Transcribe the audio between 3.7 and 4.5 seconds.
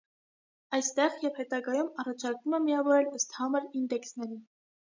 ինդեկսների։